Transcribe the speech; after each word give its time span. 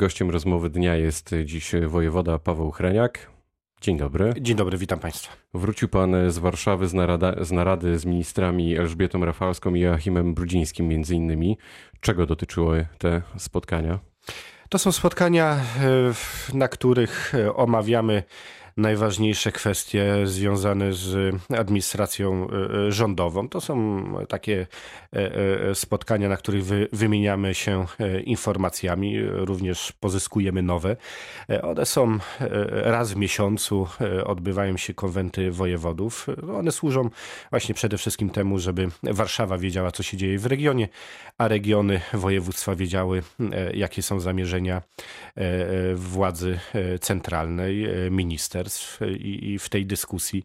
Gościem 0.00 0.30
rozmowy 0.30 0.70
dnia 0.70 0.96
jest 0.96 1.30
dziś 1.44 1.72
wojewoda 1.86 2.38
Paweł 2.38 2.70
Chreniak. 2.70 3.30
Dzień 3.80 3.96
dobry. 3.96 4.34
Dzień 4.40 4.56
dobry, 4.56 4.78
witam 4.78 4.98
Państwa. 4.98 5.32
Wrócił 5.54 5.88
Pan 5.88 6.30
z 6.30 6.38
Warszawy 6.38 6.88
z, 6.88 6.94
narada, 6.94 7.44
z 7.44 7.52
narady 7.52 7.98
z 7.98 8.04
ministrami 8.04 8.76
Elżbietą 8.76 9.24
Rafalską 9.24 9.74
i 9.74 9.80
Joachimem 9.80 10.34
Brudzińskim 10.34 10.88
między 10.88 11.14
innymi. 11.14 11.58
Czego 12.00 12.26
dotyczyły 12.26 12.86
te 12.98 13.22
spotkania? 13.36 13.98
To 14.68 14.78
są 14.78 14.92
spotkania, 14.92 15.52
e, 15.52 16.56
na 16.56 16.68
których 16.68 17.34
e, 17.34 17.54
omawiamy 17.54 18.22
najważniejsze 18.80 19.52
kwestie 19.52 20.14
związane 20.24 20.92
z 20.92 21.34
administracją 21.58 22.48
e, 22.50 22.86
e, 22.86 22.92
rządową. 22.92 23.48
To 23.48 23.60
są 23.60 24.04
takie 24.28 24.66
e, 25.12 25.74
spotkania, 25.74 26.28
na 26.28 26.36
których 26.36 26.64
wymieniamy 26.92 27.54
się 27.54 27.86
informacjami, 28.24 29.22
również 29.22 29.92
pozyskujemy 29.92 30.62
nowe. 30.62 30.96
One 31.62 31.86
są 31.86 32.18
raz 32.70 33.12
w 33.12 33.16
miesiącu, 33.16 33.88
odbywają 34.24 34.76
się 34.76 34.94
konwenty 34.94 35.50
wojewodów. 35.50 36.26
One 36.58 36.72
służą 36.72 37.10
właśnie 37.50 37.74
przede 37.74 37.98
wszystkim 37.98 38.30
temu, 38.30 38.58
żeby 38.58 38.88
Warszawa 39.02 39.58
wiedziała, 39.58 39.90
co 39.90 40.02
się 40.02 40.16
dzieje 40.16 40.38
w 40.38 40.46
regionie, 40.46 40.88
a 41.38 41.48
regiony 41.48 42.00
województwa 42.12 42.74
wiedziały, 42.74 43.22
jakie 43.74 44.02
są 44.02 44.20
zamierzenia 44.20 44.82
władzy 45.94 46.58
centralnej, 47.00 47.86
minister 48.10 48.69
i, 49.18 49.52
i 49.52 49.58
w 49.58 49.68
tej 49.68 49.86
dyskusji 49.86 50.44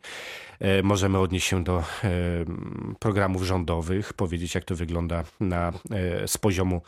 e, 0.59 0.83
możemy 0.83 1.19
odnieść 1.19 1.47
się 1.47 1.63
do 1.63 1.79
e, 1.79 1.83
programów 2.99 3.43
rządowych, 3.43 4.13
powiedzieć, 4.13 4.55
jak 4.55 4.63
to 4.63 4.75
wygląda 4.75 5.23
na, 5.39 5.73
e, 5.91 6.27
z 6.27 6.37
poziomu 6.37 6.81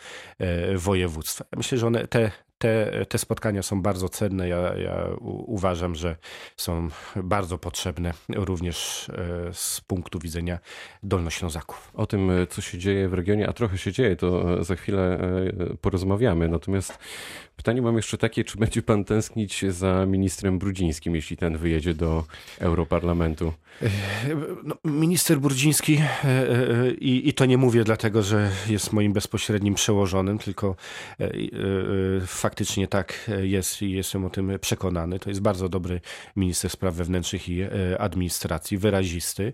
województwa. 0.76 1.46
Myślę, 1.58 1.78
że 1.78 1.88
one, 1.88 2.08
te 2.08 2.32
te, 2.58 3.06
te 3.10 3.18
spotkania 3.18 3.64
są 3.64 3.82
bardzo 3.82 4.10
cenne. 4.10 4.50
Ja, 4.50 4.58
ja 4.76 5.08
uważam, 5.46 5.96
że 5.96 6.16
są 6.58 6.90
bardzo 7.16 7.58
potrzebne 7.58 8.14
również 8.30 9.08
z 9.52 9.82
punktu 9.82 10.20
widzenia 10.20 10.60
Dolnoślązaków. 11.04 11.92
O 11.94 12.06
tym, 12.06 12.32
co 12.50 12.62
się 12.62 12.78
dzieje 12.78 13.10
w 13.10 13.14
regionie, 13.14 13.50
a 13.50 13.54
trochę 13.54 13.78
się 13.78 13.92
dzieje, 13.92 14.16
to 14.16 14.64
za 14.64 14.76
chwilę 14.76 15.20
porozmawiamy. 15.82 16.50
Natomiast 16.50 17.00
Pytanie 17.58 17.82
mam 17.82 17.96
jeszcze 17.96 18.18
takie, 18.18 18.44
czy 18.44 18.58
będzie 18.58 18.82
pan 18.82 19.06
tęsknić 19.06 19.66
za 19.70 20.06
ministrem 20.06 20.60
Brudzińskim, 20.60 21.16
jeśli 21.16 21.38
ten 21.38 21.58
wyjedzie 21.58 21.94
do 21.94 22.24
Europarlamentu? 22.60 23.54
No, 24.64 24.76
minister 24.86 25.40
Brudziński, 25.40 25.98
e, 25.98 26.28
e, 26.28 26.92
i, 26.92 27.30
i 27.30 27.34
to 27.34 27.46
nie 27.46 27.58
mówię 27.58 27.84
dlatego, 27.84 28.24
że 28.24 28.52
jest 28.70 28.94
moim 28.94 29.14
bezpośrednim 29.14 29.74
przełożonym, 29.74 30.38
tylko 30.38 30.76
e, 31.20 31.30
faktycznie 32.26 32.88
tak 32.88 33.32
jest 33.42 33.82
i 33.82 33.92
jestem 33.92 34.26
o 34.26 34.30
tym 34.30 34.60
przekonany. 34.62 35.20
To 35.20 35.30
jest 35.30 35.42
bardzo 35.42 35.70
dobry 35.70 36.02
minister 36.36 36.72
spraw 36.72 36.96
wewnętrznych 36.96 37.50
i 37.50 37.62
administracji, 38.00 38.78
wyrazisty. 38.78 39.54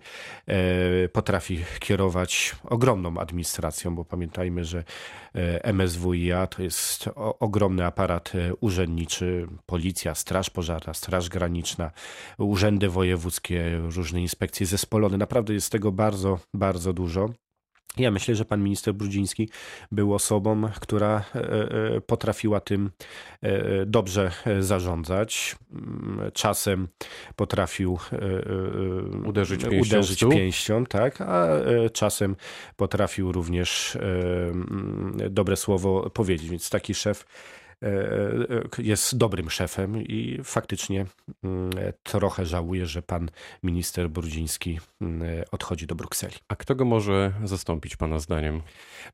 Potrafi 1.14 1.60
kierować 1.80 2.56
ogromną 2.64 3.18
administracją, 3.18 3.96
bo 3.96 4.06
pamiętajmy, 4.06 4.66
że 4.66 4.84
MSWiA 5.64 6.48
to 6.48 6.64
jest 6.64 7.10
ogromny 7.40 7.86
aparat 7.86 7.93
e, 8.00 8.56
urzędniczy, 8.60 9.48
policja, 9.66 10.16
straż 10.16 10.50
pożarna, 10.50 10.94
straż 10.94 11.30
graniczna, 11.30 11.92
urzędy 12.38 12.90
wojewódzkie, 12.90 13.78
różne 13.96 14.22
inspekcje 14.22 14.66
zespolone. 14.66 15.18
Naprawdę 15.18 15.54
jest 15.54 15.72
tego 15.72 15.92
bardzo, 15.92 16.40
bardzo 16.54 16.94
dużo. 16.94 17.30
Ja 17.98 18.12
myślę, 18.12 18.36
że 18.36 18.46
pan 18.46 18.64
minister 18.64 18.94
Brudziński 18.94 19.50
był 19.92 20.14
osobą, 20.14 20.70
która 20.80 21.24
e, 21.36 21.40
e, 21.40 22.02
potrafiła 22.02 22.60
tym 22.60 22.92
dobrze 23.86 24.32
zarządzać. 24.60 25.56
Mm, 25.72 26.32
czasem 26.34 26.88
potrafił 27.36 28.00
uderzyć 29.26 29.62
pięścią, 29.62 29.96
uderzyć 29.96 30.26
pięścią 30.32 30.86
tak, 30.86 31.22
a 31.22 31.48
czasem 31.94 32.36
potrafił 32.76 33.32
również 33.32 33.96
mm, 33.96 35.18
dobre 35.30 35.56
słowo 35.56 36.10
powiedzieć. 36.10 36.50
Więc 36.50 36.70
taki 36.70 36.94
szef 36.94 37.26
jest 38.78 39.18
dobrym 39.18 39.50
szefem 39.50 40.02
i 40.02 40.40
faktycznie 40.44 41.06
mm, 41.44 41.70
trochę 42.04 42.46
żałuję, 42.46 42.86
że 42.86 43.02
pan 43.02 43.30
minister 43.64 44.10
Brudziński 44.10 44.80
mm, 45.02 45.44
odchodzi 45.52 45.88
do 45.88 45.96
Brukseli. 45.96 46.36
A 46.48 46.56
kto 46.56 46.76
go 46.76 46.86
może 46.86 47.34
zastąpić 47.44 47.96
pana 47.96 48.20
zdaniem? 48.20 48.62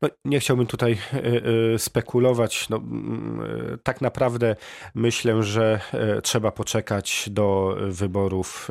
No, 0.02 0.08
nie 0.24 0.40
chciałbym 0.40 0.66
tutaj 0.66 0.98
e, 1.12 1.78
spekulować. 1.78 2.68
No, 2.68 2.76
mm, 2.76 3.78
tak 3.82 4.00
naprawdę 4.00 4.56
myślę, 4.94 5.42
że 5.42 5.80
trzeba 6.22 6.52
poczekać 6.52 7.28
do 7.30 7.76
wyborów 7.88 8.68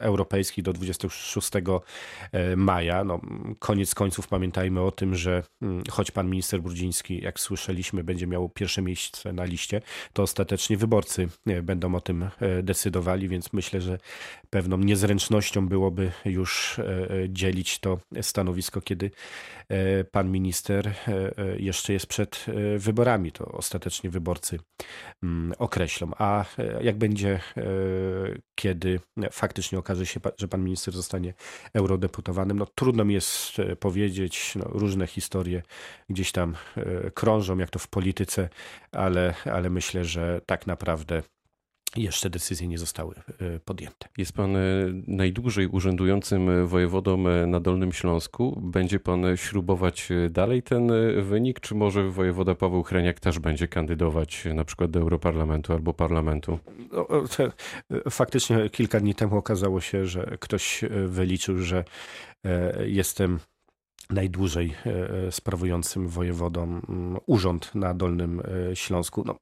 europejskich 0.00 0.64
do 0.64 0.72
26 0.72 1.50
maja. 2.56 3.04
No, 3.04 3.20
koniec 3.58 3.94
końców 3.94 4.28
pamiętajmy 4.28 4.80
o 4.80 4.90
tym, 4.90 5.14
że 5.14 5.42
choć 5.90 6.10
pan 6.10 6.30
minister 6.30 6.62
Brudziński, 6.62 7.22
jak 7.22 7.40
słyszeliśmy, 7.40 8.04
będzie 8.04 8.26
miał 8.26 8.48
pierwsze 8.48 8.82
miejsce 8.82 8.91
miejsce 8.92 9.32
na 9.32 9.44
liście, 9.44 9.80
to 10.12 10.22
ostatecznie 10.22 10.76
wyborcy 10.76 11.28
e, 11.46 11.62
będą 11.62 11.94
o 11.94 12.00
tym 12.00 12.22
e, 12.22 12.62
decydowali, 12.62 13.28
więc 13.28 13.52
myślę, 13.52 13.80
że 13.80 13.98
pewną 14.50 14.76
niezręcznością 14.76 15.68
byłoby 15.68 16.12
już 16.24 16.78
e, 16.78 17.08
dzielić 17.28 17.78
to 17.78 17.98
stanowisko, 18.20 18.80
kiedy 18.80 19.10
pan 20.12 20.30
minister 20.30 20.94
jeszcze 21.58 21.92
jest 21.92 22.06
przed 22.06 22.46
wyborami. 22.76 23.32
To 23.32 23.44
ostatecznie 23.44 24.10
wyborcy 24.10 24.58
mm, 25.22 25.52
określą. 25.58 26.10
A 26.18 26.44
jak 26.80 26.96
będzie, 26.96 27.40
kiedy 28.54 29.00
faktycznie 29.30 29.78
okaże 29.78 30.06
się, 30.06 30.20
że 30.38 30.48
pan 30.48 30.64
minister 30.64 30.94
zostanie 30.94 31.34
eurodeputowanym, 31.74 32.58
no 32.58 32.66
trudno 32.74 33.04
mi 33.04 33.14
jest 33.14 33.56
powiedzieć, 33.80 34.52
no, 34.56 34.64
różne 34.64 35.06
historie 35.06 35.62
gdzieś 36.10 36.32
tam 36.32 36.54
krążą, 37.14 37.58
jak 37.58 37.70
to 37.70 37.78
w 37.78 37.88
polityce 37.88 38.48
ale, 38.92 39.34
ale 39.44 39.70
myślę, 39.70 40.04
że 40.04 40.40
tak 40.46 40.66
naprawdę 40.66 41.22
jeszcze 41.96 42.30
decyzje 42.30 42.68
nie 42.68 42.78
zostały 42.78 43.14
e, 43.14 43.58
podjęte. 43.58 44.08
Jest 44.18 44.32
pan 44.32 44.56
e, 44.56 44.60
najdłużej 45.06 45.66
urzędującym 45.66 46.66
wojewodą 46.66 47.28
e, 47.28 47.46
na 47.46 47.60
Dolnym 47.60 47.92
Śląsku. 47.92 48.60
Będzie 48.62 49.00
pan 49.00 49.36
śrubować 49.36 50.08
dalej 50.30 50.62
ten 50.62 50.92
wynik, 51.22 51.60
czy 51.60 51.74
może 51.74 52.10
wojewoda 52.10 52.54
Paweł 52.54 52.82
Chreniak 52.82 53.20
też 53.20 53.38
będzie 53.38 53.68
kandydować 53.68 54.44
na 54.54 54.64
przykład 54.64 54.90
do 54.90 55.00
Europarlamentu 55.00 55.72
albo 55.72 55.94
Parlamentu? 55.94 56.58
No, 56.92 57.06
faktycznie 58.10 58.70
kilka 58.70 59.00
dni 59.00 59.14
temu 59.14 59.36
okazało 59.36 59.80
się, 59.80 60.06
że 60.06 60.36
ktoś 60.40 60.84
wyliczył, 61.06 61.58
że 61.58 61.84
jestem 62.86 63.38
najdłużej 64.12 64.74
e, 64.86 64.90
e, 65.26 65.32
sprawującym 65.32 66.08
wojewodą 66.08 66.62
mm, 66.62 67.18
urząd 67.26 67.74
na 67.74 67.94
Dolnym 67.94 68.42
e, 68.70 68.76
Śląsku. 68.76 69.22
No, 69.26 69.36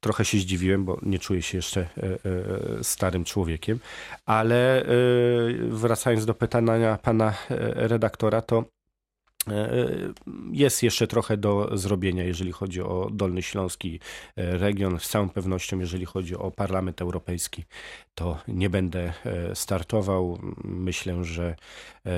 trochę 0.00 0.24
się 0.24 0.38
zdziwiłem, 0.38 0.84
bo 0.84 0.98
nie 1.02 1.18
czuję 1.18 1.42
się 1.42 1.58
jeszcze 1.58 1.88
starym 2.82 3.24
człowiekiem, 3.24 3.78
ale 4.26 4.86
wracając 5.68 6.26
do 6.26 6.34
pytania 6.34 6.98
pana 7.02 7.34
redaktora, 7.74 8.42
to 8.42 8.64
jest 10.52 10.82
jeszcze 10.82 11.06
trochę 11.06 11.36
do 11.36 11.78
zrobienia, 11.78 12.24
jeżeli 12.24 12.52
chodzi 12.52 12.82
o 12.82 13.10
Dolny 13.12 13.42
Śląski 13.42 14.00
region. 14.36 15.00
Z 15.00 15.08
całą 15.08 15.28
pewnością, 15.28 15.78
jeżeli 15.78 16.04
chodzi 16.04 16.36
o 16.36 16.50
Parlament 16.50 17.00
Europejski, 17.00 17.64
to 18.14 18.38
nie 18.48 18.70
będę 18.70 19.12
e, 19.24 19.54
startował. 19.54 20.38
Myślę, 20.64 21.24
że 21.24 21.56
e, 22.06 22.12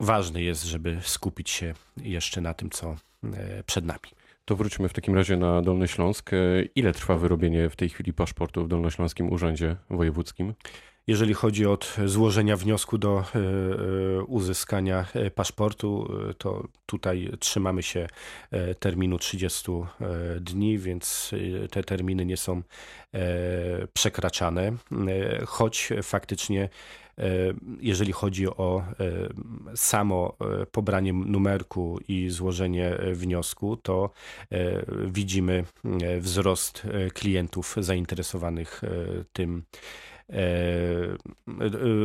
ważne 0.00 0.42
jest, 0.42 0.64
żeby 0.64 0.98
skupić 1.02 1.50
się 1.50 1.74
jeszcze 1.96 2.40
na 2.40 2.54
tym, 2.54 2.70
co 2.70 2.96
e, 3.24 3.62
przed 3.66 3.84
nami. 3.84 4.10
To 4.44 4.56
wróćmy 4.56 4.88
w 4.88 4.92
takim 4.92 5.14
razie 5.14 5.36
na 5.36 5.62
Dolny 5.62 5.88
Śląsk. 5.88 6.30
Ile 6.74 6.92
trwa 6.92 7.16
wyrobienie 7.16 7.70
w 7.70 7.76
tej 7.76 7.88
chwili 7.88 8.12
paszportu 8.12 8.64
w 8.64 8.68
Dolnośląskim 8.68 9.32
Urzędzie 9.32 9.76
Wojewódzkim? 9.90 10.54
Jeżeli 11.06 11.34
chodzi 11.34 11.66
od 11.66 11.96
złożenia 12.06 12.56
wniosku 12.56 12.98
do 12.98 13.18
e, 13.18 13.38
e, 13.38 14.22
uzyskania 14.22 15.06
e, 15.14 15.30
paszportu, 15.30 16.08
to 16.38 16.68
tutaj 16.86 17.30
trzymamy 17.38 17.82
się 17.82 18.06
terminu 18.78 19.18
30 19.18 19.70
dni, 20.40 20.78
więc 20.78 21.30
te 21.70 21.82
terminy 21.84 22.26
nie 22.26 22.36
są 22.36 22.62
przekraczane, 23.92 24.72
choć 25.46 25.92
faktycznie 26.02 26.68
jeżeli 27.80 28.12
chodzi 28.12 28.46
o 28.46 28.84
samo 29.74 30.36
pobranie 30.72 31.12
numerku 31.12 32.00
i 32.08 32.30
złożenie 32.30 32.98
wniosku, 33.12 33.76
to 33.76 34.10
widzimy 35.06 35.64
wzrost 36.20 36.82
klientów 37.14 37.76
zainteresowanych 37.78 38.82
tym 39.32 39.62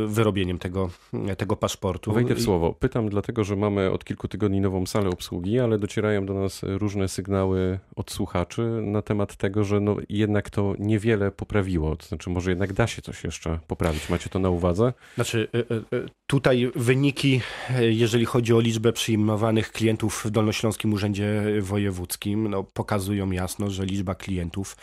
wyrobieniem 0.06 0.58
tego, 0.58 0.90
tego 1.38 1.56
paszportu. 1.56 2.12
Wejdę 2.12 2.34
w 2.34 2.42
słowo. 2.42 2.72
Pytam 2.72 3.08
dlatego, 3.08 3.44
że 3.44 3.56
mamy 3.56 3.90
od 3.90 4.04
kilku 4.04 4.28
tygodni 4.28 4.60
nową 4.60 4.86
salę 4.86 5.10
obsługi, 5.10 5.60
ale 5.60 5.78
docierają 5.78 6.26
do 6.26 6.34
nas 6.34 6.60
różne 6.62 7.08
sygnały 7.08 7.78
od 7.96 8.10
słuchaczy 8.10 8.62
na 8.82 9.02
temat 9.02 9.36
tego, 9.36 9.64
że 9.64 9.80
no 9.80 9.96
jednak 10.08 10.50
to 10.50 10.74
niewiele 10.78 11.30
poprawiło. 11.30 11.96
To 11.96 12.06
znaczy, 12.06 12.30
może 12.30 12.50
jednak 12.50 12.72
da 12.72 12.86
się 12.86 13.02
coś 13.02 13.24
jeszcze 13.24 13.58
poprawić. 13.66 14.10
Macie 14.10 14.30
to 14.30 14.38
na 14.38 14.50
uwadze? 14.50 14.92
Znaczy, 15.14 15.48
tutaj 16.28 16.70
wyniki, 16.76 17.40
jeżeli 17.80 18.24
chodzi 18.24 18.54
o 18.54 18.60
liczbę 18.60 18.92
przyjmowanych 18.92 19.72
klientów 19.72 20.24
w 20.24 20.30
Dolnośląskim 20.30 20.92
Urzędzie 20.92 21.42
Wojewódzkim, 21.60 22.48
no, 22.48 22.64
pokazują 22.64 23.30
jasno, 23.30 23.70
że 23.70 23.86
liczba 23.86 24.14
klientów 24.14 24.76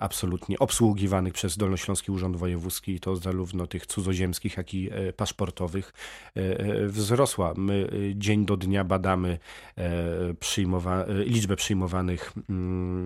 absolutnie 0.00 0.58
obsługiwanych 0.58 1.32
przez 1.32 1.56
Dolnośląski 1.56 2.12
Urząd 2.12 2.36
Wojewódzki, 2.36 3.00
to 3.00 3.16
zarówno 3.16 3.66
tych 3.66 3.86
cudzoziemskich, 3.86 4.56
jak 4.56 4.74
i 4.74 4.90
e, 4.92 5.12
paszportowych, 5.12 5.92
e, 6.36 6.40
e, 6.40 6.86
wzrosła. 6.86 7.54
My 7.56 7.88
dzień 8.14 8.46
do 8.46 8.56
dnia 8.56 8.84
badamy 8.84 9.38
przyjmowa 10.40 11.04
liczbę 11.08 11.56
przyjmowanych 11.56 12.32
mm, 12.50 13.04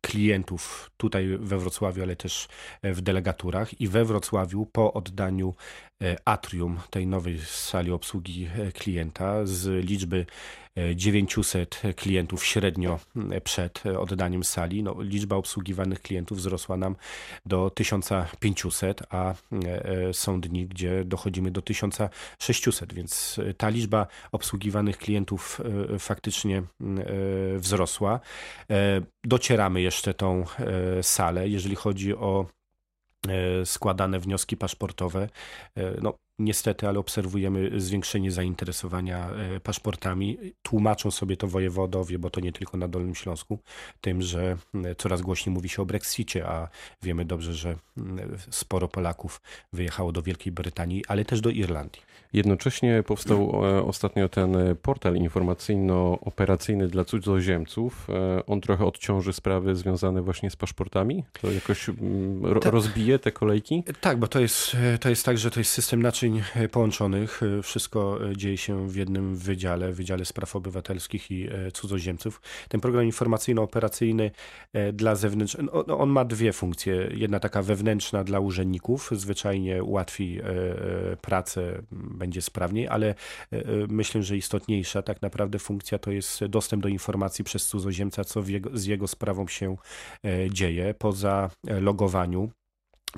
klientów 0.00 0.90
tutaj 0.96 1.38
we 1.40 1.58
Wrocławiu, 1.58 2.02
ale 2.02 2.16
też 2.16 2.48
w 2.82 3.00
delegaturach 3.00 3.80
i 3.80 3.88
we 3.88 4.04
Wrocławiu 4.04 4.66
po 4.66 4.92
oddaniu 4.92 5.54
atrium 6.24 6.80
tej 6.90 7.06
nowej 7.06 7.38
sali 7.38 7.92
obsługi 7.92 8.48
klienta 8.74 9.46
z 9.46 9.84
liczby 9.84 10.26
900 10.94 11.82
klientów 11.96 12.44
średnio 12.44 13.00
przed 13.44 13.82
oddaniem 13.86 14.44
sali. 14.44 14.82
No, 14.82 14.96
liczba 15.02 15.36
obsługiwanych 15.36 16.02
klientów 16.02 16.38
wzrosła 16.38 16.76
nam 16.76 16.96
do 17.46 17.70
1500, 17.70 19.02
a 19.10 19.34
e, 19.52 20.14
są 20.14 20.40
dni, 20.40 20.66
gdzie 20.66 21.04
dochodzimy 21.04 21.50
do 21.50 21.62
1600, 21.62 22.92
więc 22.92 23.40
ta 23.56 23.68
liczba 23.68 24.06
obsługiwanych 24.32 24.98
klientów 24.98 25.60
e, 25.94 25.98
faktycznie 25.98 26.58
e, 26.58 26.64
wzrosła. 27.58 28.20
Docieramy 29.24 29.80
jeszcze 29.80 30.14
tą 30.14 30.44
salę, 31.02 31.48
jeżeli 31.48 31.76
chodzi 31.76 32.14
o 32.14 32.46
składane 33.64 34.20
wnioski 34.20 34.56
paszportowe. 34.56 35.28
No, 36.02 36.16
Niestety, 36.38 36.88
ale 36.88 36.98
obserwujemy 36.98 37.80
zwiększenie 37.80 38.32
zainteresowania 38.32 39.30
e, 39.30 39.60
paszportami. 39.60 40.38
Tłumaczą 40.62 41.10
sobie 41.10 41.36
to 41.36 41.46
wojewodowie, 41.46 42.18
bo 42.18 42.30
to 42.30 42.40
nie 42.40 42.52
tylko 42.52 42.76
na 42.76 42.88
Dolnym 42.88 43.14
Śląsku, 43.14 43.58
tym, 44.00 44.22
że 44.22 44.56
coraz 44.98 45.22
głośniej 45.22 45.54
mówi 45.54 45.68
się 45.68 45.82
o 45.82 45.86
Brexicie, 45.86 46.46
a 46.46 46.68
wiemy 47.02 47.24
dobrze, 47.24 47.54
że 47.54 47.76
sporo 48.50 48.88
Polaków 48.88 49.40
wyjechało 49.72 50.12
do 50.12 50.22
Wielkiej 50.22 50.52
Brytanii, 50.52 51.04
ale 51.08 51.24
też 51.24 51.40
do 51.40 51.50
Irlandii. 51.50 52.02
Jednocześnie 52.32 53.02
powstał 53.06 53.64
e, 53.64 53.84
ostatnio 53.84 54.28
ten 54.28 54.56
portal 54.82 55.14
informacyjno-operacyjny 55.14 56.88
dla 56.88 57.04
cudzoziemców. 57.04 58.06
E, 58.10 58.46
on 58.46 58.60
trochę 58.60 58.84
odciąży 58.84 59.32
sprawy 59.32 59.76
związane 59.76 60.22
właśnie 60.22 60.50
z 60.50 60.56
paszportami? 60.56 61.24
To 61.40 61.50
jakoś 61.50 61.86
tak. 62.62 62.72
rozbije 62.72 63.18
te 63.18 63.32
kolejki? 63.32 63.84
Tak, 64.00 64.18
bo 64.18 64.26
to 64.26 64.40
jest, 64.40 64.76
to 65.00 65.08
jest 65.08 65.24
tak, 65.24 65.38
że 65.38 65.50
to 65.50 65.60
jest 65.60 65.70
system 65.70 66.02
naczyń 66.02 66.27
e, 66.36 66.68
połączonych. 66.68 67.40
E, 67.42 67.62
wszystko 67.62 68.18
e, 68.30 68.36
dzieje 68.36 68.56
się 68.56 68.88
w 68.88 68.96
jednym 68.96 69.36
wydziale, 69.36 69.92
Wydziale 69.92 70.24
Spraw 70.24 70.56
Obywatelskich 70.56 71.30
i 71.30 71.48
Cudzoziemców. 71.72 72.40
Ten 72.68 72.80
program 72.80 73.04
informacyjno-operacyjny 73.04 74.30
dla 74.92 75.14
zewnętrznych, 75.14 75.66
no, 75.72 75.84
no, 75.86 75.98
on 75.98 76.10
ma 76.10 76.24
dwie 76.24 76.52
funkcje. 76.52 77.08
Jedna 77.14 77.40
taka 77.40 77.62
wewnętrzna 77.62 78.24
dla 78.24 78.40
urzędników, 78.40 79.10
zwyczajnie 79.12 79.84
ułatwi 79.84 80.40
pracę, 81.20 81.82
będzie 81.92 82.42
sprawniej, 82.42 82.88
ale 82.88 83.14
myślę, 83.88 84.22
że 84.22 84.36
istotniejsza 84.36 85.02
tak 85.02 85.22
naprawdę 85.22 85.58
funkcja 85.58 85.98
to 85.98 86.10
jest 86.10 86.44
dostęp 86.44 86.82
do 86.82 86.88
informacji 86.88 87.44
przez 87.44 87.66
cudzoziemca, 87.66 88.24
co 88.24 88.42
jego, 88.46 88.70
z 88.78 88.84
jego 88.84 89.08
sprawą 89.08 89.48
się 89.48 89.76
dzieje. 90.50 90.94
Poza 90.94 91.50
logowaniu 91.80 92.50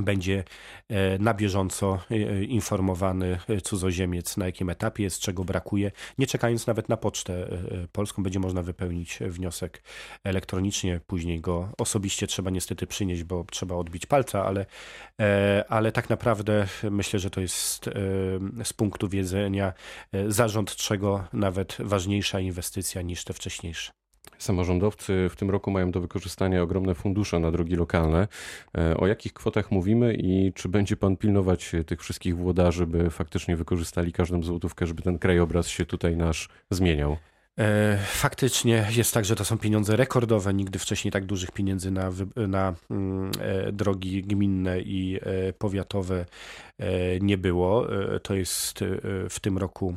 będzie 0.05 0.45
e, 0.89 1.19
na 1.19 1.35
bieżąco 1.35 1.99
e, 2.11 2.45
informowany 2.45 3.39
cudzoziemiec, 3.63 4.37
na 4.37 4.47
jakim 4.47 4.71
etapie 4.71 5.03
jest, 5.03 5.21
czego 5.21 5.45
brakuje. 5.45 5.91
Nie 6.19 6.27
czekając 6.27 6.67
nawet 6.67 6.89
na 6.89 6.97
pocztę 6.97 7.33
e, 7.35 7.59
polską, 7.93 8.23
będzie 8.23 8.41
można 8.41 8.63
wypełnić 8.63 9.19
wniosek 9.21 9.83
elektronicznie, 10.25 11.01
później 11.07 11.41
go 11.41 11.69
osobiście 11.79 12.27
trzeba 12.27 12.51
niestety 12.51 12.87
przynieść, 12.87 13.25
bo 13.25 13.45
trzeba 13.51 13.75
odbić 13.75 14.07
palca, 14.07 14.45
ale, 14.45 14.67
ale 15.69 15.93
tak 15.93 16.11
naprawdę 16.11 16.67
myślę, 16.91 17.19
że 17.19 17.31
to 17.31 17.41
jest 17.41 17.91
z 18.65 18.73
punktu 18.73 19.09
widzenia 19.09 19.73
zarządczego 20.29 21.25
nawet 21.33 21.77
ważniejsza 21.79 22.41
inwestycja 22.41 23.03
niż 23.03 23.25
te 23.25 23.33
wcześniejsze. 23.33 24.00
Samorządowcy 24.41 25.29
w 25.31 25.37
tym 25.37 25.51
roku 25.51 25.71
mają 25.71 25.91
do 25.91 26.01
wykorzystania 26.01 26.63
ogromne 26.63 26.95
fundusze 26.95 27.41
na 27.41 27.51
drogi 27.51 27.77
lokalne. 27.77 28.29
E, 28.79 28.97
o 28.97 29.07
jakich 29.07 29.33
kwotach 29.33 29.71
mówimy 29.71 30.15
i 30.15 30.53
czy 30.55 30.69
będzie 30.69 30.97
pan 30.97 31.17
pilnować 31.17 31.73
tych 31.87 32.01
wszystkich 32.01 32.37
włodarzy, 32.37 32.87
by 32.87 33.11
faktycznie 33.11 33.57
wykorzystali 33.57 34.13
każdą 34.13 34.43
złotówkę, 34.43 34.87
żeby 34.87 35.03
ten 35.03 35.19
krajobraz 35.19 35.69
się 35.69 35.87
tutaj 35.87 36.17
nasz 36.17 36.49
zmieniał? 36.71 37.17
E, 37.59 37.99
faktycznie 38.07 38.87
jest 38.97 39.15
tak, 39.15 39.25
że 39.25 39.37
to 39.37 39.45
są 39.45 39.59
pieniądze 39.59 39.97
rekordowe. 39.97 40.55
Nigdy 40.55 40.79
wcześniej 40.79 41.13
tak 41.13 41.27
dużych 41.27 41.53
pieniędzy 41.53 41.91
na, 41.91 42.11
na 42.37 42.75
mm, 42.91 43.31
e, 43.41 43.73
drogi 43.73 44.23
gminne 44.23 44.81
i 44.81 45.21
powiatowe 45.59 46.27
nie 47.21 47.39
było. 47.39 47.87
To 48.23 48.35
jest 48.35 48.85
w 49.31 49.41
tym 49.41 49.59
roku 49.59 49.97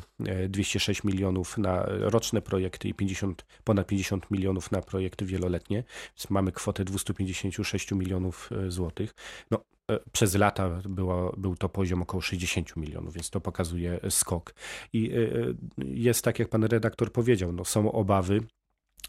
206 0.49 1.03
milionów 1.03 1.57
na 1.57 1.85
roczne 1.87 2.41
projekty 2.41 2.87
i 2.87 2.93
50, 2.93 3.45
ponad 3.63 3.87
50 3.87 4.31
milionów 4.31 4.71
na 4.71 4.81
projekty 4.81 5.25
wieloletnie. 5.25 5.83
Więc 6.17 6.29
mamy 6.29 6.51
kwotę 6.51 6.85
256 6.85 7.91
milionów 7.91 8.49
złotych. 8.67 9.15
No, 9.51 9.63
E, 9.91 9.99
przez 10.11 10.35
lata 10.35 10.81
było, 10.89 11.33
był 11.37 11.55
to 11.55 11.69
poziom 11.69 12.01
około 12.01 12.21
60 12.21 12.75
milionów, 12.75 13.13
więc 13.13 13.29
to 13.29 13.41
pokazuje 13.41 13.99
skok. 14.09 14.53
I 14.93 15.11
e, 15.11 15.15
e, 15.15 15.53
jest 15.85 16.23
tak, 16.23 16.39
jak 16.39 16.49
pan 16.49 16.63
redaktor 16.63 17.11
powiedział, 17.11 17.53
no 17.53 17.65
są 17.65 17.91
obawy, 17.91 18.39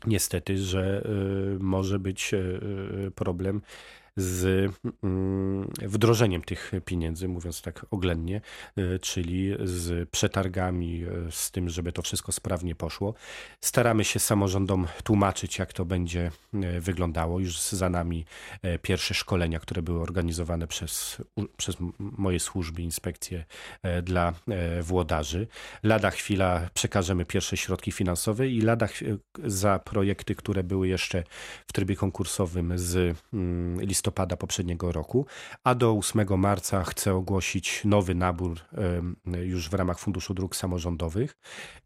niestety, 0.06 0.58
że 0.58 1.08
może 1.58 1.98
być 1.98 2.30
problem 3.14 3.60
z 4.16 4.70
mm, 5.02 5.70
wdrożeniem 5.82 6.42
tych 6.42 6.72
pieniędzy, 6.84 7.28
mówiąc 7.28 7.62
tak 7.62 7.86
oględnie, 7.90 8.40
y, 8.78 8.98
czyli 8.98 9.56
z 9.64 10.08
przetargami, 10.10 11.04
y, 11.28 11.32
z 11.32 11.50
tym, 11.50 11.68
żeby 11.68 11.92
to 11.92 12.02
wszystko 12.02 12.32
sprawnie 12.32 12.74
poszło. 12.74 13.14
Staramy 13.60 14.04
się 14.04 14.18
samorządom 14.18 14.86
tłumaczyć, 15.04 15.58
jak 15.58 15.72
to 15.72 15.84
będzie 15.84 16.30
y, 16.54 16.80
wyglądało. 16.80 17.40
Już 17.40 17.60
za 17.60 17.90
nami 17.90 18.24
pierwsze 18.82 19.14
szkolenia, 19.14 19.60
które 19.60 19.82
były 19.82 20.00
organizowane 20.00 20.66
przez, 20.66 21.22
przez 21.56 21.76
moje 21.98 22.40
służby, 22.40 22.82
inspekcje 22.82 23.44
dla 24.02 24.32
włodarzy. 24.82 25.46
Lada 25.82 26.10
chwila 26.10 26.70
przekażemy 26.74 27.24
pierwsze 27.24 27.56
środki 27.56 27.92
finansowe 27.92 28.48
i 28.48 28.60
lada 28.60 28.88
za 29.44 29.78
projekty, 29.78 30.34
które 30.34 30.64
były 30.64 30.88
jeszcze 30.88 31.24
w 31.66 31.72
trybie 31.72 31.96
konkursowym 31.96 32.78
z 32.78 33.16
listopada 33.78 34.03
listopada 34.04 34.36
poprzedniego 34.36 34.92
roku, 34.92 35.26
a 35.64 35.74
do 35.74 35.92
8 35.92 36.38
marca 36.38 36.84
chcę 36.84 37.14
ogłosić 37.14 37.82
nowy 37.84 38.14
nabór 38.14 38.60
już 39.42 39.68
w 39.68 39.74
ramach 39.74 39.98
Funduszu 39.98 40.34
Dróg 40.34 40.56
Samorządowych 40.56 41.38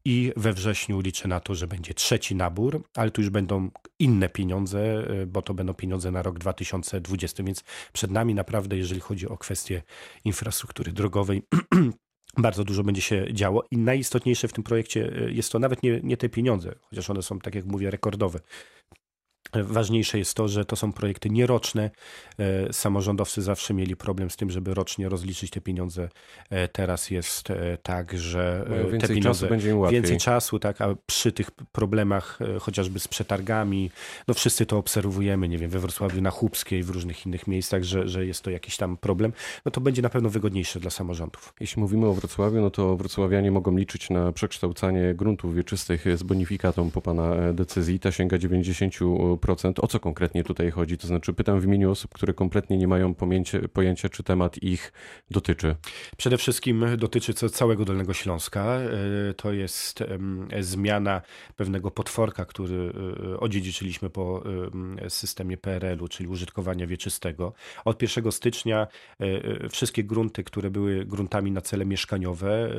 i 0.04 0.32
we 0.36 0.52
wrześniu 0.52 1.00
liczę 1.00 1.28
na 1.28 1.40
to, 1.40 1.54
że 1.54 1.66
będzie 1.66 1.94
trzeci 1.94 2.34
nabór, 2.34 2.82
ale 2.96 3.10
tu 3.10 3.20
już 3.20 3.30
będą 3.30 3.70
inne 3.98 4.28
pieniądze, 4.28 4.80
e, 4.80 5.26
bo 5.26 5.42
to 5.42 5.54
będą 5.54 5.74
pieniądze 5.74 6.10
na 6.10 6.22
rok 6.22 6.38
2020, 6.38 7.42
więc 7.42 7.64
przed 7.92 8.10
nami 8.10 8.34
naprawdę, 8.34 8.76
jeżeli 8.76 9.00
chodzi 9.00 9.28
o 9.28 9.38
kwestie 9.38 9.82
infrastruktury 10.24 10.92
drogowej, 10.92 11.42
bardzo 12.38 12.64
dużo 12.64 12.82
będzie 12.82 13.02
się 13.02 13.34
działo 13.34 13.64
i 13.70 13.78
najistotniejsze 13.78 14.48
w 14.48 14.52
tym 14.52 14.64
projekcie 14.64 15.12
e, 15.16 15.30
jest 15.30 15.52
to 15.52 15.58
nawet 15.58 15.82
nie, 15.82 16.00
nie 16.02 16.16
te 16.16 16.28
pieniądze, 16.28 16.74
chociaż 16.90 17.10
one 17.10 17.22
są, 17.22 17.38
tak 17.38 17.54
jak 17.54 17.64
mówię, 17.64 17.90
rekordowe. 17.90 18.40
Ważniejsze 19.54 20.18
jest 20.18 20.34
to, 20.34 20.48
że 20.48 20.64
to 20.64 20.76
są 20.76 20.92
projekty 20.92 21.30
nieroczne. 21.30 21.90
E, 22.38 22.72
samorządowcy 22.72 23.42
zawsze 23.42 23.74
mieli 23.74 23.96
problem 23.96 24.30
z 24.30 24.36
tym, 24.36 24.50
żeby 24.50 24.74
rocznie 24.74 25.08
rozliczyć 25.08 25.50
te 25.50 25.60
pieniądze. 25.60 26.08
E, 26.50 26.68
teraz 26.68 27.10
jest 27.10 27.50
e, 27.50 27.78
tak, 27.82 28.18
że 28.18 28.66
więcej 28.68 29.00
te 29.00 29.08
pieniądze 29.08 29.40
czasu 29.40 29.48
będzie 29.48 29.70
im 29.70 29.78
łatwiej. 29.78 30.00
więcej 30.00 30.18
czasu, 30.18 30.58
tak, 30.58 30.80
a 30.80 30.94
przy 31.06 31.32
tych 31.32 31.50
problemach 31.50 32.38
chociażby 32.60 33.00
z 33.00 33.08
przetargami, 33.08 33.90
no 34.28 34.34
wszyscy 34.34 34.66
to 34.66 34.78
obserwujemy, 34.78 35.48
nie 35.48 35.58
wiem, 35.58 35.70
we 35.70 35.78
Wrocławiu 35.78 36.20
na 36.20 36.30
Chłubskiej, 36.30 36.82
w 36.82 36.90
różnych 36.90 37.26
innych 37.26 37.46
miejscach, 37.46 37.82
że, 37.82 38.08
że 38.08 38.26
jest 38.26 38.42
to 38.42 38.50
jakiś 38.50 38.76
tam 38.76 38.96
problem, 38.96 39.32
no 39.64 39.70
to 39.70 39.80
będzie 39.80 40.02
na 40.02 40.08
pewno 40.08 40.30
wygodniejsze 40.30 40.80
dla 40.80 40.90
samorządów. 40.90 41.54
Jeśli 41.60 41.80
mówimy 41.80 42.06
o 42.06 42.14
Wrocławiu, 42.14 42.60
no 42.60 42.70
to 42.70 42.96
wrocławianie 42.96 43.50
mogą 43.50 43.76
liczyć 43.76 44.10
na 44.10 44.32
przekształcanie 44.32 45.14
gruntów 45.14 45.54
wieczystych 45.54 46.04
z 46.18 46.22
bonifikatą 46.22 46.90
po 46.90 47.02
pana 47.02 47.52
decyzji. 47.52 48.00
Ta 48.00 48.12
sięga 48.12 48.38
90 48.38 48.94
50%. 49.38 49.72
O 49.82 49.86
co 49.86 50.00
konkretnie 50.00 50.44
tutaj 50.44 50.70
chodzi? 50.70 50.98
To 50.98 51.06
znaczy 51.06 51.32
pytam 51.32 51.60
w 51.60 51.64
imieniu 51.64 51.90
osób, 51.90 52.14
które 52.14 52.34
kompletnie 52.34 52.78
nie 52.78 52.88
mają 52.88 53.14
pojęcia, 53.72 54.08
czy 54.08 54.22
temat 54.22 54.62
ich 54.62 54.92
dotyczy. 55.30 55.76
Przede 56.16 56.38
wszystkim 56.38 56.86
dotyczy 56.96 57.34
całego 57.34 57.84
Dolnego 57.84 58.14
Śląska. 58.14 58.78
To 59.36 59.52
jest 59.52 60.04
zmiana 60.60 61.22
pewnego 61.56 61.90
potworka, 61.90 62.44
który 62.44 62.92
odziedziczyliśmy 63.38 64.10
po 64.10 64.42
systemie 65.08 65.56
PRL-u, 65.56 66.08
czyli 66.08 66.28
użytkowania 66.28 66.86
wieczystego. 66.86 67.52
Od 67.84 68.02
1 68.02 68.32
stycznia 68.32 68.86
wszystkie 69.70 70.04
grunty, 70.04 70.44
które 70.44 70.70
były 70.70 71.04
gruntami 71.04 71.50
na 71.50 71.60
cele 71.60 71.84
mieszkaniowe, 71.84 72.70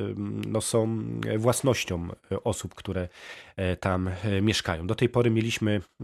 no 0.47 0.61
są 0.61 0.99
własnością 1.37 2.07
osób, 2.43 2.75
które 2.75 3.07
e, 3.55 3.75
tam 3.75 4.07
e, 4.07 4.41
mieszkają. 4.41 4.87
Do 4.87 4.95
tej 4.95 5.09
pory 5.09 5.29
mieliśmy 5.29 5.81
e, 6.01 6.03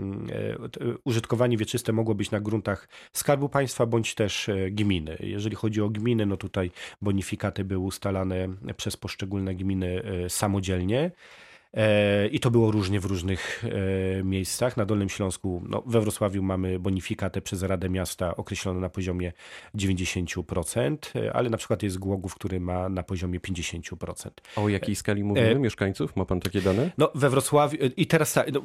użytkowanie 1.03 1.57
wieczyste 1.57 1.93
mogło 1.93 2.15
być 2.15 2.31
na 2.31 2.39
gruntach 2.39 2.87
Skarbu 3.13 3.49
Państwa 3.49 3.85
bądź 3.85 4.15
też 4.15 4.49
gminy. 4.71 5.17
Jeżeli 5.19 5.55
chodzi 5.55 5.81
o 5.81 5.89
gminy, 5.89 6.25
no 6.25 6.37
tutaj 6.37 6.71
bonifikaty 7.01 7.63
były 7.63 7.85
ustalane 7.85 8.47
przez 8.77 8.97
poszczególne 8.97 9.55
gminy 9.55 10.03
samodzielnie. 10.29 11.11
E, 11.75 12.27
I 12.27 12.39
to 12.39 12.51
było 12.51 12.71
różnie 12.71 12.99
w 12.99 13.05
różnych 13.05 13.63
e, 14.19 14.23
miejscach. 14.23 14.77
Na 14.77 14.85
Dolnym 14.85 15.09
Śląsku, 15.09 15.63
no, 15.69 15.83
we 15.85 16.01
Wrocławiu 16.01 16.43
mamy 16.43 16.79
bonifikatę 16.79 17.41
przez 17.41 17.63
Radę 17.63 17.89
Miasta 17.89 18.35
określoną 18.35 18.79
na 18.79 18.89
poziomie 18.89 19.33
90%, 19.75 20.97
e, 21.15 21.33
ale 21.33 21.49
na 21.49 21.57
przykład 21.57 21.83
jest 21.83 21.97
Głogów, 21.97 22.35
który 22.35 22.59
ma 22.59 22.89
na 22.89 23.03
poziomie 23.03 23.39
50%. 23.39 24.29
A 24.55 24.61
o 24.61 24.69
jakiej 24.69 24.95
skali 24.95 25.23
mówimy 25.23 25.49
e... 25.49 25.59
mieszkańców? 25.59 26.15
Ma 26.15 26.25
pan 26.25 26.39
takie 26.39 26.61
dane? 26.61 26.91
No 26.97 27.11
we 27.15 27.29
Wrocławiu 27.29 27.77
i 27.97 28.07
teraz 28.07 28.33
tak, 28.33 28.51
no, 28.53 28.61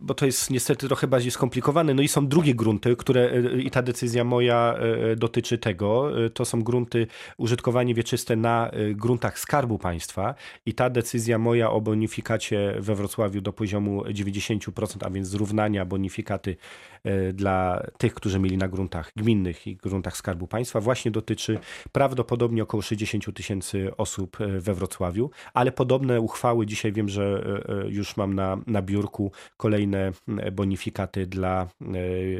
bo 0.00 0.14
to 0.14 0.26
jest 0.26 0.50
niestety 0.50 0.86
trochę 0.86 1.06
bardziej 1.06 1.30
skomplikowane, 1.30 1.94
no 1.94 2.02
i 2.02 2.08
są 2.08 2.26
drugie 2.26 2.54
grunty, 2.54 2.96
które 2.96 3.42
i 3.58 3.70
ta 3.70 3.82
decyzja 3.82 4.24
moja 4.24 4.74
dotyczy 5.16 5.58
tego. 5.58 6.10
To 6.34 6.44
są 6.44 6.62
grunty 6.62 7.06
użytkowanie 7.36 7.94
wieczyste 7.94 8.36
na 8.36 8.70
gruntach 8.94 9.38
Skarbu 9.38 9.78
Państwa 9.78 10.34
i 10.66 10.74
ta 10.74 10.90
decyzja 10.90 11.38
moja 11.38 11.70
o 11.70 11.80
bonifikacji 11.80 12.19
bonifikacie 12.20 12.74
we 12.80 12.94
Wrocławiu 12.94 13.40
do 13.40 13.52
poziomu 13.52 14.02
90%, 14.02 15.06
a 15.06 15.10
więc 15.10 15.28
zrównania 15.28 15.84
bonifikaty 15.84 16.56
e, 17.04 17.32
dla 17.32 17.82
tych, 17.98 18.14
którzy 18.14 18.38
mieli 18.38 18.56
na 18.56 18.68
gruntach 18.68 19.12
gminnych 19.16 19.66
i 19.66 19.76
gruntach 19.76 20.16
Skarbu 20.16 20.46
Państwa, 20.46 20.80
właśnie 20.80 21.10
dotyczy 21.10 21.58
prawdopodobnie 21.92 22.62
około 22.62 22.82
60 22.82 23.34
tysięcy 23.34 23.96
osób 23.96 24.40
e, 24.40 24.60
we 24.60 24.74
Wrocławiu, 24.74 25.30
ale 25.54 25.72
podobne 25.72 26.20
uchwały, 26.20 26.66
dzisiaj 26.66 26.92
wiem, 26.92 27.08
że 27.08 27.44
e, 27.68 27.88
już 27.88 28.16
mam 28.16 28.34
na, 28.34 28.58
na 28.66 28.82
biurku 28.82 29.32
kolejne 29.56 30.12
bonifikaty 30.52 31.26
dla 31.26 31.68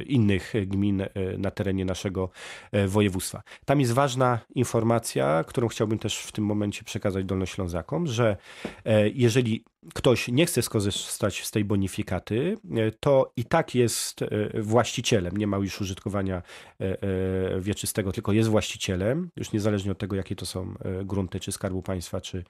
innych 0.07 0.53
gmin 0.67 1.03
na 1.39 1.51
terenie 1.51 1.85
naszego 1.85 2.31
województwa. 2.89 3.43
Tam 3.65 3.81
jest 3.81 3.93
ważna 3.93 4.39
informacja, 4.55 5.45
którą 5.47 5.69
chciałbym 5.69 5.99
też 5.99 6.19
w 6.19 6.33
tym 6.33 6.45
momencie 6.45 6.85
przekazać 6.85 7.25
Dolnoślązakom, 7.25 8.07
że 8.07 8.37
jeżeli 9.15 9.60
week. 9.61 9.80
Ktoś 9.95 10.29
nie 10.29 10.47
chce 10.47 10.63
skorzystać 10.63 11.45
z 11.47 11.51
tej 11.51 11.65
bonifikaty, 11.65 12.57
e, 12.77 12.91
to 12.91 13.33
i 13.37 13.45
tak 13.45 13.75
jest 13.75 14.23
e, 14.23 14.29
właścicielem, 14.63 15.37
nie 15.37 15.47
ma 15.47 15.57
już 15.57 15.81
użytkowania 15.81 16.43
e, 16.81 17.61
wieczystego, 17.61 18.13
tylko 18.13 18.33
jest 18.33 18.49
właścicielem, 18.49 19.31
już 19.37 19.53
niezależnie 19.53 19.93
od 19.93 19.99
tego, 19.99 20.17
jakie 20.17 20.37
to 20.37 20.47
są 20.47 20.75
grunty, 21.05 21.41
czy 21.41 21.53
Skarbu 21.53 21.83
Państwa, 21.83 22.21
czy 22.21 22.45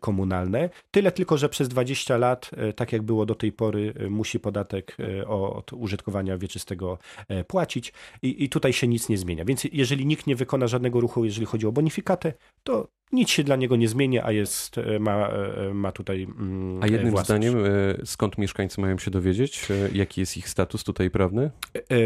komunalne. 0.00 0.70
Tyle 0.90 1.12
tylko, 1.12 1.38
że 1.38 1.48
przez 1.48 1.68
20 1.68 2.16
lat, 2.16 2.50
tak 2.76 2.92
jak 2.92 3.02
było 3.02 3.26
do 3.26 3.34
tej 3.34 3.52
pory, 3.52 3.94
musi 4.10 4.40
podatek 4.40 4.96
od 5.26 5.72
użytkowania 5.72 6.38
wieczystego 6.38 6.98
płacić 7.46 7.92
i, 8.22 8.44
i 8.44 8.48
tutaj 8.48 8.72
się 8.72 8.88
nic 8.88 9.08
nie 9.08 9.18
zmienia. 9.18 9.44
Więc 9.44 9.64
jeżeli 9.72 10.06
nikt 10.06 10.26
nie 10.26 10.36
wykona 10.36 10.66
żadnego 10.66 11.00
ruchu, 11.00 11.24
jeżeli 11.24 11.46
chodzi 11.46 11.66
o 11.66 11.72
bonifikatę, 11.72 12.32
to 12.62 12.88
nic 13.12 13.30
się 13.30 13.44
dla 13.44 13.56
niego 13.56 13.76
nie 13.76 13.88
zmieni, 13.88 14.18
a 14.18 14.32
jest, 14.32 14.76
ma, 15.00 15.30
ma 15.72 15.92
tutaj 15.92 16.22
mm, 16.22 16.63
A 16.80 16.86
jednym 16.86 17.10
własność. 17.10 17.42
zdaniem, 17.44 17.66
e, 17.66 18.06
skąd 18.06 18.38
mieszkańcy 18.38 18.80
mają 18.80 18.98
się 18.98 19.10
dowiedzieć? 19.10 19.68
Jaki 19.92 20.20
jest 20.20 20.36
ich 20.36 20.48
status 20.48 20.84
tutaj 20.84 21.10
prawny? 21.10 21.50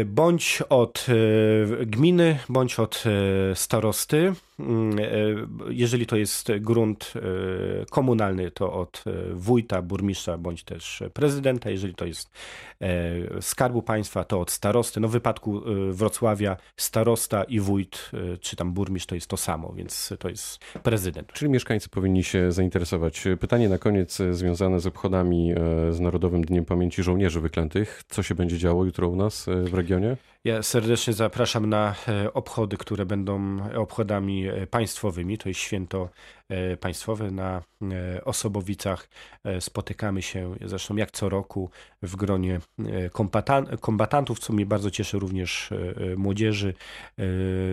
Bądź 0.05 0.63
od 0.69 1.05
gminy, 1.85 2.39
bądź 2.49 2.79
od 2.79 3.03
starosty. 3.53 4.33
Mm, 4.59 4.97
jeżeli 5.69 6.05
to 6.05 6.15
jest 6.15 6.51
grunt 6.59 7.13
komunalny, 7.89 8.51
to 8.51 8.73
od 8.73 9.03
wójta, 9.33 9.81
burmistrza, 9.81 10.37
bądź 10.37 10.63
też 10.63 11.03
prezydenta. 11.13 11.69
Jeżeli 11.69 11.95
to 11.95 12.05
jest 12.05 12.29
skarbu 13.41 13.81
państwa, 13.81 14.23
to 14.23 14.39
od 14.39 14.51
starosty. 14.51 14.99
No 14.99 15.07
w 15.07 15.11
wypadku 15.11 15.61
Wrocławia 15.91 16.57
starosta 16.77 17.43
i 17.43 17.59
wójt, 17.59 18.11
czy 18.41 18.55
tam 18.55 18.73
burmistrz 18.73 19.07
to 19.07 19.15
jest 19.15 19.27
to 19.27 19.37
samo, 19.37 19.73
więc 19.73 20.13
to 20.19 20.29
jest 20.29 20.59
prezydent. 20.83 21.33
Czyli 21.33 21.51
mieszkańcy 21.51 21.89
powinni 21.89 22.23
się 22.23 22.51
zainteresować. 22.51 23.23
Pytanie 23.39 23.69
na 23.69 23.77
koniec 23.77 24.19
e, 24.21 24.33
związane 24.49 24.79
z 24.79 24.87
obchodami 24.87 25.51
e, 25.51 25.55
z 25.93 25.99
Narodowym 25.99 26.41
Dniem 26.41 26.65
Pamięci 26.65 27.03
Żołnierzy 27.03 27.41
Wyklętych. 27.41 28.03
Co 28.07 28.23
się 28.23 28.35
będzie 28.35 28.57
działo 28.57 28.85
jutro 28.85 29.07
u 29.07 29.15
nas 29.15 29.47
e, 29.47 29.55
w 29.63 29.73
regionie? 29.73 30.17
Ja 30.43 30.63
serdecznie 30.63 31.13
zapraszam 31.13 31.69
na 31.69 31.95
obchody, 32.33 32.77
które 32.77 33.05
będą 33.05 33.57
obchodami 33.75 34.45
państwowymi. 34.71 35.37
To 35.37 35.49
jest 35.49 35.61
święto 35.61 36.09
państwowe 36.79 37.31
na 37.31 37.61
Osobowicach. 38.25 39.09
Spotykamy 39.59 40.21
się 40.21 40.55
zresztą 40.65 40.95
jak 40.95 41.11
co 41.11 41.29
roku 41.29 41.69
w 42.01 42.15
gronie 42.15 42.59
kombatantów, 43.81 44.39
co 44.39 44.53
mnie 44.53 44.65
bardzo 44.65 44.91
cieszy, 44.91 45.19
również 45.19 45.69
młodzieży, 46.17 46.73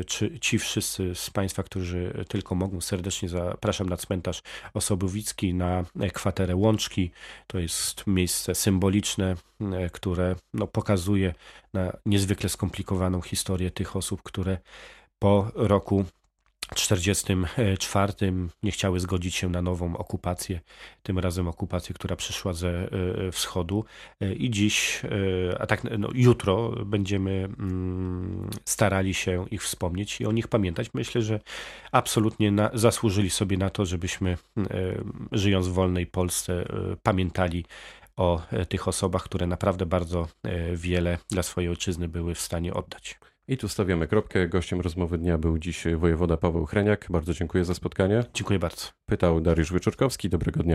czy 0.06 0.40
ci 0.40 0.58
wszyscy 0.58 1.14
z 1.14 1.30
Państwa, 1.30 1.62
którzy 1.62 2.24
tylko 2.28 2.54
mogą 2.54 2.80
serdecznie 2.80 3.28
zapraszam 3.28 3.88
na 3.88 3.96
cmentarz 3.96 4.42
Osobowicki, 4.74 5.54
na 5.54 5.84
kwaterę 6.12 6.56
Łączki. 6.56 7.10
To 7.46 7.58
jest 7.58 8.06
miejsce 8.06 8.54
symboliczne, 8.54 9.36
e, 9.60 9.90
które 9.90 10.36
no, 10.54 10.66
pokazuje 10.66 11.34
na 11.74 11.96
niezwykle 12.06 12.48
skomplikowaną 12.48 13.20
historię 13.20 13.70
tych 13.70 13.96
osób, 13.96 14.22
które 14.22 14.58
po 15.18 15.50
roku 15.54 16.04
1944 16.74 18.32
nie 18.62 18.70
chciały 18.70 19.00
zgodzić 19.00 19.34
się 19.34 19.48
na 19.48 19.62
nową 19.62 19.96
okupację, 19.96 20.60
tym 21.02 21.18
razem 21.18 21.48
okupację, 21.48 21.94
która 21.94 22.16
przyszła 22.16 22.52
ze 22.52 22.68
e, 22.68 23.32
wschodu. 23.32 23.84
E, 24.20 24.34
I 24.34 24.50
dziś, 24.50 25.02
e, 25.04 25.60
a 25.60 25.66
tak 25.66 25.84
no, 25.98 26.08
jutro 26.14 26.70
będziemy 26.86 27.30
mm, 27.30 28.50
starali 28.64 29.14
się 29.14 29.46
ich 29.50 29.62
wspomnieć 29.62 30.20
i 30.20 30.26
o 30.26 30.32
nich 30.32 30.48
pamiętać. 30.48 30.90
Myślę, 30.94 31.22
że 31.22 31.40
absolutnie 31.92 32.50
na, 32.50 32.70
zasłużyli 32.74 33.30
sobie 33.30 33.56
na 33.56 33.70
to, 33.70 33.84
żebyśmy 33.84 34.38
żyjąc 35.32 35.68
w 35.68 35.72
wolnej 35.72 36.06
Polsce 36.06 36.64
pamiętali 37.02 37.64
o 38.16 38.42
tych 38.68 38.88
osobach, 38.88 39.22
które 39.22 39.46
naprawdę 39.46 39.86
bardzo 39.86 40.28
wiele 40.74 41.18
dla 41.30 41.42
swojej 41.42 41.70
ojczyzny 41.70 42.08
były 42.08 42.34
w 42.34 42.40
stanie 42.40 42.74
oddać. 42.74 43.18
I 43.48 43.56
tu 43.56 43.68
stawiamy 43.68 44.06
kropkę. 44.06 44.48
Gościem 44.48 44.80
rozmowy 44.80 45.18
dnia 45.18 45.38
był 45.38 45.58
dziś 45.58 45.84
wojewoda 45.96 46.36
Paweł 46.36 46.66
Chreniak. 46.66 47.06
Bardzo 47.10 47.34
dziękuję 47.34 47.64
za 47.64 47.74
spotkanie. 47.74 48.24
Dziękuję 48.34 48.58
bardzo. 48.58 48.86
Pytał 49.06 49.40
Dariusz 49.40 49.72
Wyczorkowski. 49.72 50.28
Dobrego 50.28 50.62
dnia. 50.62 50.74